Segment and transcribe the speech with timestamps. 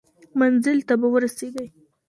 [0.39, 1.67] منزل ته به ورسیږئ.